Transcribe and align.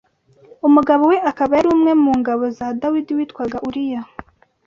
umugabo 0.67 1.03
we 1.11 1.17
akaba 1.31 1.51
yari 1.57 1.67
umwe 1.75 1.91
mu 2.03 2.11
ngabo 2.19 2.43
za 2.57 2.67
Dawidi 2.81 3.11
witwaga 3.17 3.57
Uriya 3.67 4.01